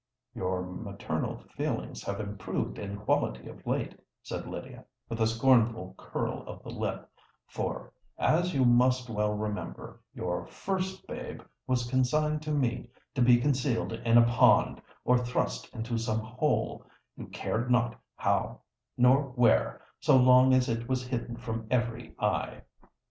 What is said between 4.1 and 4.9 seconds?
said Lydia,